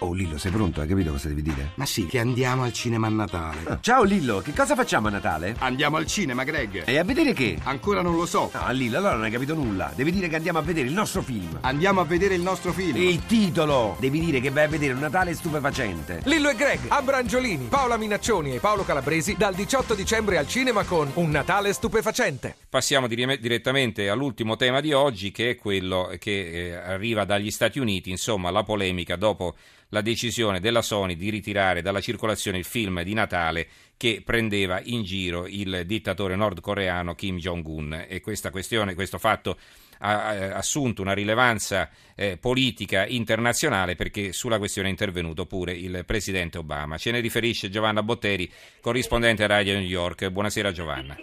Oh 0.00 0.12
Lillo, 0.12 0.38
sei 0.38 0.52
pronto? 0.52 0.80
Hai 0.80 0.86
capito 0.86 1.10
cosa 1.10 1.26
devi 1.26 1.42
dire? 1.42 1.72
Ma 1.74 1.84
sì, 1.84 2.06
che 2.06 2.20
andiamo 2.20 2.62
al 2.62 2.72
cinema 2.72 3.08
a 3.08 3.10
Natale. 3.10 3.58
Ah, 3.64 3.78
ciao 3.82 4.04
Lillo, 4.04 4.38
che 4.38 4.52
cosa 4.52 4.76
facciamo 4.76 5.08
a 5.08 5.10
Natale? 5.10 5.56
Andiamo 5.58 5.96
al 5.96 6.06
cinema, 6.06 6.44
Greg. 6.44 6.84
E 6.86 6.98
a 6.98 7.02
vedere 7.02 7.32
che? 7.32 7.58
Ancora 7.64 8.00
non 8.00 8.14
lo 8.14 8.24
so. 8.24 8.48
No, 8.54 8.70
Lillo, 8.70 8.98
allora 8.98 9.14
non 9.14 9.24
hai 9.24 9.32
capito 9.32 9.54
nulla. 9.54 9.90
Devi 9.96 10.12
dire 10.12 10.28
che 10.28 10.36
andiamo 10.36 10.60
a 10.60 10.62
vedere 10.62 10.86
il 10.86 10.92
nostro 10.92 11.20
film. 11.20 11.58
Andiamo 11.62 12.00
a 12.00 12.04
vedere 12.04 12.34
il 12.36 12.42
nostro 12.42 12.72
film. 12.72 12.96
Il 12.96 13.26
titolo! 13.26 13.96
Devi 13.98 14.20
dire 14.20 14.38
che 14.40 14.50
vai 14.50 14.64
a 14.64 14.68
vedere 14.68 14.92
un 14.92 15.00
Natale 15.00 15.34
stupefacente. 15.34 16.20
Lillo 16.26 16.48
e 16.50 16.54
Greg, 16.54 16.78
Abrangiolini, 16.86 17.66
Paola 17.68 17.96
Minaccioni 17.96 18.54
e 18.54 18.60
Paolo 18.60 18.84
Calabresi 18.84 19.34
dal 19.36 19.54
18 19.54 19.94
dicembre 19.94 20.38
al 20.38 20.46
cinema 20.46 20.84
con 20.84 21.10
Un 21.14 21.30
Natale 21.30 21.72
stupefacente. 21.72 22.54
Passiamo 22.68 23.08
dire- 23.08 23.40
direttamente 23.40 24.08
all'ultimo 24.08 24.54
tema 24.54 24.80
di 24.80 24.92
oggi, 24.92 25.32
che 25.32 25.50
è 25.50 25.56
quello 25.56 26.14
che 26.20 26.50
eh, 26.50 26.74
arriva 26.74 27.24
dagli 27.24 27.50
Stati 27.50 27.80
Uniti, 27.80 28.10
insomma, 28.10 28.50
la 28.50 28.62
polemica 28.62 29.16
dopo 29.16 29.56
la 29.88 30.00
decisione 30.00 30.60
della 30.60 30.82
Sony 30.82 31.16
di 31.16 31.30
ritirare 31.30 31.82
dalla 31.82 32.00
circolazione 32.00 32.58
il 32.58 32.64
film 32.64 33.02
di 33.02 33.14
Natale 33.14 33.66
che 33.96 34.22
prendeva 34.24 34.80
in 34.82 35.02
giro 35.02 35.46
il 35.46 35.82
dittatore 35.86 36.36
nordcoreano 36.36 37.14
Kim 37.14 37.38
Jong-un 37.38 38.06
e 38.08 38.20
questa 38.20 38.50
questione, 38.50 38.94
questo 38.94 39.18
fatto 39.18 39.50
ha 39.52 39.78
ha 40.00 40.54
assunto 40.54 41.02
una 41.02 41.12
rilevanza 41.12 41.90
eh, 42.14 42.36
politica 42.36 43.06
internazionale 43.06 43.96
perché 43.96 44.32
sulla 44.32 44.58
questione 44.58 44.88
è 44.88 44.90
intervenuto 44.90 45.46
pure 45.46 45.72
il 45.72 46.04
presidente 46.06 46.58
Obama. 46.58 46.98
Ce 46.98 47.10
ne 47.10 47.20
riferisce 47.20 47.70
Giovanna 47.70 48.02
Botteri, 48.02 48.50
corrispondente 48.80 49.44
a 49.44 49.46
Radio 49.46 49.74
New 49.74 49.82
York. 49.82 50.28
Buonasera 50.28 50.72
Giovanna. 50.72 51.16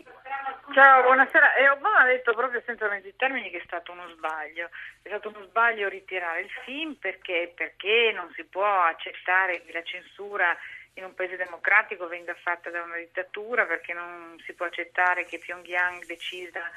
Ciao, 0.76 1.04
buonasera. 1.04 1.54
E 1.54 1.70
Obama 1.70 2.00
ha 2.00 2.06
detto 2.06 2.34
proprio 2.34 2.62
senza 2.66 2.90
mezzi 2.90 3.16
termini 3.16 3.50
che 3.50 3.60
è 3.60 3.64
stato 3.64 3.94
uno 3.94 4.10
sbaglio. 4.10 4.70
È 5.02 5.08
stato 5.08 5.30
uno 5.30 5.46
sbaglio 5.46 5.88
ritirare 5.88 6.42
il 6.42 6.50
film 6.66 6.96
perché, 6.96 7.54
perché 7.56 8.12
non 8.14 8.30
si 8.34 8.44
può 8.44 8.82
accettare 8.82 9.64
che 9.64 9.72
la 9.72 9.84
censura 9.84 10.54
in 10.96 11.06
un 11.06 11.14
paese 11.14 11.38
democratico 11.38 12.10
venga 12.10 12.34
fatta 12.34 12.70
da 12.72 12.82
una 12.84 12.98
dittatura, 12.98 13.64
perché 13.66 13.94
non 13.94 14.36
si 14.44 14.52
può 14.52 14.66
accettare 14.66 15.24
che 15.24 15.40
Pyongyang 15.40 16.04
decida 16.04 16.70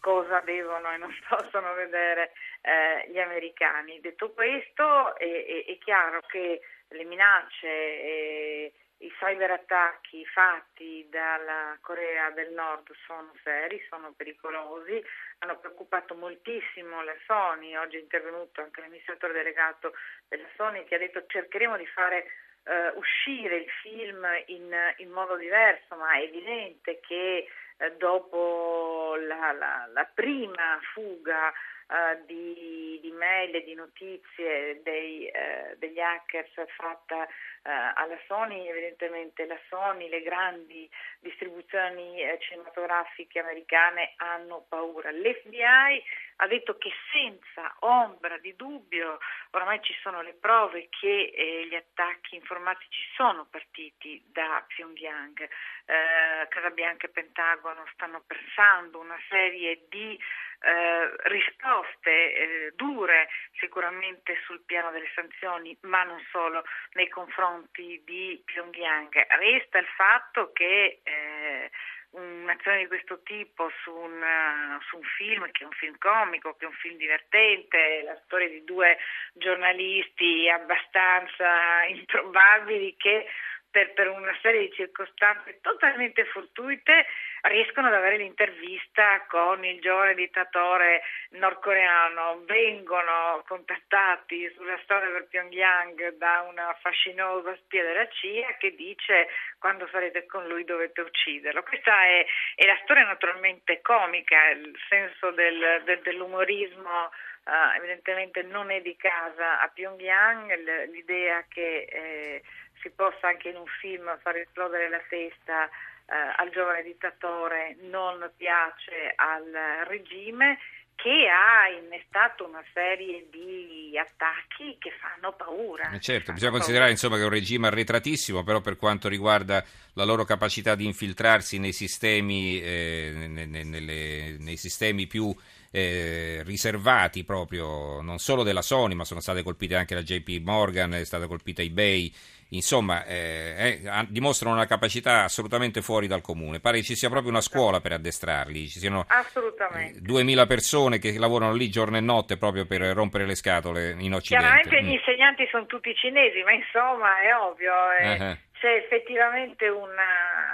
cosa 0.00 0.40
devono 0.40 0.90
e 0.90 0.96
non 0.96 1.14
possono 1.28 1.74
vedere 1.74 2.32
eh, 2.60 3.08
gli 3.08 3.20
americani. 3.20 4.00
Detto 4.00 4.32
questo, 4.32 5.14
è, 5.14 5.22
è- 5.24 5.64
è 5.66 5.78
chiaro 5.78 6.22
che 6.26 6.60
le 6.94 7.04
minacce 7.04 7.66
e 7.68 8.72
i 8.98 9.12
cyberattacchi 9.18 10.24
fatti 10.26 11.06
dalla 11.10 11.76
Corea 11.80 12.30
del 12.30 12.52
Nord 12.52 12.90
sono 13.06 13.32
seri, 13.42 13.84
sono 13.88 14.12
pericolosi, 14.12 15.02
hanno 15.40 15.58
preoccupato 15.58 16.14
moltissimo 16.14 17.02
la 17.02 17.14
Sony, 17.26 17.76
oggi 17.76 17.96
è 17.96 18.00
intervenuto 18.00 18.60
anche 18.62 18.80
l'amministratore 18.80 19.32
delegato 19.32 19.92
della 20.28 20.48
Sony 20.56 20.84
che 20.84 20.94
ha 20.94 20.98
detto 20.98 21.26
cercheremo 21.26 21.76
di 21.76 21.86
fare 21.86 22.24
eh, 22.64 22.88
uscire 22.94 23.56
il 23.56 23.68
film 23.82 24.26
in, 24.46 24.74
in 24.98 25.10
modo 25.10 25.36
diverso, 25.36 25.96
ma 25.96 26.14
è 26.14 26.22
evidente 26.22 27.00
che 27.00 27.46
eh, 27.76 27.92
dopo 27.96 29.16
la, 29.18 29.52
la- 29.52 29.88
la 29.92 30.04
prima 30.14 30.78
fuga 30.92 31.52
eh, 31.94 32.24
di, 32.26 32.98
di 33.00 33.10
mail 33.12 33.54
e 33.54 33.62
di 33.62 33.74
notizie 33.74 34.82
dei, 34.82 35.28
eh, 35.28 35.76
degli 35.78 36.00
hackers 36.00 36.50
fatta 36.76 37.24
eh, 37.24 37.70
alla 37.94 38.18
Sony, 38.26 38.66
evidentemente 38.66 39.46
la 39.46 39.58
Sony, 39.68 40.08
le 40.08 40.22
grandi 40.22 40.90
distribuzioni 41.20 42.20
cinematografiche 42.40 43.38
americane 43.38 44.14
hanno 44.16 44.66
paura. 44.68 45.12
L'FBI 45.12 46.02
ha 46.36 46.46
detto 46.48 46.76
che 46.78 46.90
senza 47.12 47.76
ombra 47.80 48.38
di 48.38 48.56
dubbio, 48.56 49.18
oramai 49.50 49.80
ci 49.82 49.94
sono 50.02 50.20
le 50.22 50.34
prove 50.34 50.88
che 50.90 51.32
eh, 51.34 51.66
gli 51.68 51.74
attacchi 51.74 52.34
informatici 52.34 53.00
sono 53.14 53.46
partiti 53.48 54.22
da 54.32 54.64
Pyongyang. 54.66 55.42
Eh, 55.42 56.48
Casa 56.48 56.70
Bianca 56.70 57.06
e 57.06 57.10
Pentagono 57.10 57.86
stanno 57.92 58.22
pensando 58.26 58.98
una 58.98 59.18
serie 59.28 59.84
di 59.88 60.18
eh, 60.64 61.28
risposte 61.28 62.10
eh, 62.10 62.72
dure 62.74 63.28
sicuramente 63.58 64.36
sul 64.44 64.62
piano 64.64 64.90
delle 64.90 65.10
sanzioni, 65.14 65.76
ma 65.82 66.02
non 66.04 66.20
solo 66.30 66.64
nei 66.92 67.08
confronti 67.08 68.02
di 68.04 68.40
Pyongyang. 68.44 69.26
Resta 69.38 69.78
il 69.78 69.86
fatto 69.96 70.52
che 70.52 71.00
eh, 71.02 71.70
un'azione 72.10 72.78
di 72.78 72.86
questo 72.86 73.20
tipo 73.22 73.70
su 73.82 73.92
un, 73.92 74.22
eh, 74.22 74.78
su 74.88 74.96
un 74.96 75.02
film 75.02 75.50
che 75.50 75.64
è 75.64 75.66
un 75.66 75.72
film 75.72 75.96
comico, 75.98 76.54
che 76.54 76.64
è 76.64 76.68
un 76.68 76.74
film 76.74 76.96
divertente, 76.96 78.02
la 78.04 78.18
storia 78.24 78.48
di 78.48 78.64
due 78.64 78.96
giornalisti 79.32 80.48
abbastanza 80.48 81.84
improbabili 81.88 82.96
che 82.96 83.26
per, 83.74 83.92
per 83.92 84.08
una 84.08 84.32
serie 84.40 84.60
di 84.68 84.72
circostanze 84.72 85.58
totalmente 85.60 86.24
fortuite 86.26 87.06
riescono 87.42 87.88
ad 87.88 87.94
avere 87.94 88.18
l'intervista 88.18 89.24
con 89.26 89.64
il 89.64 89.80
giovane 89.80 90.14
dittatore 90.14 91.02
nordcoreano, 91.30 92.44
vengono 92.44 93.42
contattati 93.48 94.48
sulla 94.54 94.78
storia 94.84 95.10
del 95.10 95.26
Pyongyang 95.26 96.16
da 96.18 96.46
una 96.48 96.72
fascinosa 96.80 97.56
spia 97.64 97.82
della 97.82 98.06
CIA 98.10 98.54
che 98.58 98.76
dice 98.76 99.26
quando 99.58 99.88
sarete 99.90 100.24
con 100.26 100.46
lui 100.46 100.62
dovete 100.62 101.00
ucciderlo. 101.00 101.64
Questa 101.64 102.00
è, 102.04 102.24
è 102.54 102.66
la 102.66 102.78
storia 102.84 103.04
naturalmente 103.04 103.80
comica, 103.80 104.50
il 104.50 104.72
senso 104.88 105.32
del- 105.32 105.82
del- 105.84 106.00
dell'umorismo 106.00 107.10
eh, 107.46 107.76
evidentemente 107.76 108.42
non 108.42 108.70
è 108.70 108.80
di 108.80 108.96
casa 108.96 109.60
a 109.60 109.68
Pyongyang, 109.68 110.54
l'idea 110.90 111.44
che 111.48 111.86
eh, 111.90 112.42
si 112.84 112.90
possa 112.90 113.28
anche 113.28 113.48
in 113.48 113.56
un 113.56 113.66
film 113.80 114.04
far 114.20 114.36
esplodere 114.36 114.88
la 114.90 115.00
testa 115.08 115.64
eh, 115.66 116.12
al 116.36 116.50
giovane 116.50 116.82
dittatore 116.84 117.76
non 117.80 118.30
piace 118.36 119.12
al 119.16 119.50
regime 119.88 120.58
che 120.96 121.26
ha 121.28 121.68
innestato 121.68 122.46
una 122.46 122.62
serie 122.72 123.26
di 123.28 123.98
attacchi 123.98 124.76
che 124.78 124.92
fanno 125.00 125.32
paura. 125.32 125.90
Eh, 125.90 125.98
Certo, 125.98 126.30
bisogna 126.32 126.50
paura. 126.52 126.64
considerare 126.64 126.90
insomma, 126.92 127.16
che 127.16 127.22
è 127.22 127.24
un 127.24 127.32
regime 127.32 127.66
arretratissimo, 127.66 128.44
però 128.44 128.60
per 128.60 128.76
quanto 128.76 129.08
riguarda 129.08 129.64
la 129.94 130.04
loro 130.04 130.24
capacità 130.24 130.76
di 130.76 130.84
infiltrarsi 130.84 131.58
nei 131.58 131.72
sistemi, 131.72 132.60
eh, 132.62 133.12
ne- 133.26 133.46
ne- 133.46 133.64
nelle- 133.64 134.36
nei 134.38 134.56
sistemi 134.56 135.08
più 135.08 135.34
eh, 135.76 136.42
riservati 136.44 137.24
proprio, 137.24 138.00
non 138.00 138.18
solo 138.18 138.44
della 138.44 138.62
Sony, 138.62 138.94
ma 138.94 139.04
sono 139.04 139.18
state 139.18 139.42
colpite 139.42 139.74
anche 139.74 139.94
la 139.96 140.02
JP 140.02 140.40
Morgan, 140.44 140.94
è 140.94 141.04
stata 141.04 141.26
colpita 141.26 141.62
eBay, 141.62 142.12
insomma 142.50 143.04
eh, 143.04 143.80
eh, 143.82 144.06
dimostrano 144.08 144.54
una 144.54 144.66
capacità 144.66 145.24
assolutamente 145.24 145.82
fuori 145.82 146.06
dal 146.06 146.20
comune. 146.20 146.60
Pare 146.60 146.78
che 146.78 146.84
ci 146.84 146.94
sia 146.94 147.08
proprio 147.08 147.30
una 147.32 147.40
scuola 147.40 147.80
per 147.80 147.90
addestrarli, 147.92 148.68
ci 148.68 148.78
siano 148.78 149.04
Assolutamente. 149.08 149.98
eh, 149.98 150.00
2000 150.00 150.46
persone 150.46 150.98
che 151.00 151.18
lavorano 151.18 151.54
lì 151.54 151.68
giorno 151.70 151.96
e 151.96 152.00
notte 152.00 152.36
proprio 152.36 152.66
per 152.66 152.80
rompere 152.94 153.26
le 153.26 153.34
scatole 153.34 153.96
in 153.98 154.14
Occidente. 154.14 154.46
Chiaramente 154.46 154.80
Mm. 154.80 154.86
gli 154.86 154.92
insegnanti 154.92 155.48
sono 155.50 155.66
tutti 155.66 155.92
cinesi, 155.96 156.40
ma 156.44 156.52
insomma 156.52 157.20
è 157.20 157.34
ovvio, 157.34 157.72
eh, 157.98 158.12
eh. 158.30 158.38
c'è 158.60 158.74
effettivamente 158.84 159.66
una, 159.68 160.53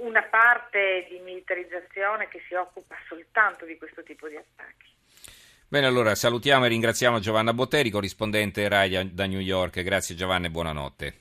una 0.00 0.22
parte 0.22 1.06
di 1.08 1.18
militarizzazione 1.18 2.28
che 2.28 2.42
si 2.46 2.54
occupa 2.54 2.96
soltanto 3.08 3.64
di 3.64 3.76
questo 3.76 4.02
tipo 4.02 4.28
di 4.28 4.36
attacchi. 4.36 4.90
Bene, 5.68 5.86
allora 5.86 6.14
salutiamo 6.14 6.66
e 6.66 6.68
ringraziamo 6.68 7.18
Giovanna 7.18 7.54
Botteri, 7.54 7.90
corrispondente 7.90 8.68
RAI 8.68 9.14
da 9.14 9.26
New 9.26 9.40
York. 9.40 9.82
Grazie 9.82 10.14
Giovanna 10.14 10.46
e 10.46 10.50
buonanotte. 10.50 11.14